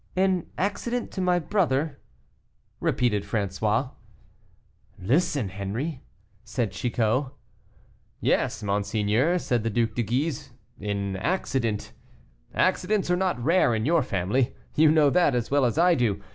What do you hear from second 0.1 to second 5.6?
"An accident to my brother," repeated François. "Listen,